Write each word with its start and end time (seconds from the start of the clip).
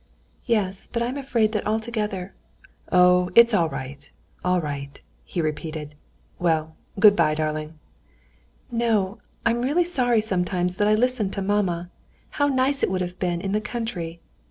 "Yes, 0.47 0.89
but 0.91 1.03
I'm 1.03 1.15
afraid 1.15 1.51
that 1.51 1.67
altogether...." 1.67 2.33
"Oh, 2.91 3.29
it's 3.35 3.53
all 3.53 3.69
right, 3.69 4.09
all 4.43 4.59
right," 4.59 4.99
he 5.23 5.41
repeated. 5.41 5.93
"Well, 6.39 6.75
good 6.99 7.15
bye, 7.15 7.35
darling." 7.35 7.75
"No, 8.71 9.19
I'm 9.45 9.61
really 9.61 9.85
sorry 9.85 10.19
sometimes 10.21 10.77
that 10.77 10.87
I 10.87 10.95
listened 10.95 11.33
to 11.33 11.43
mamma. 11.43 11.91
How 12.41 12.47
nice 12.47 12.81
it 12.81 12.89
would 12.89 13.01
have 13.01 13.19
been 13.19 13.41
in 13.41 13.51
the 13.51 13.61
country! 13.61 14.19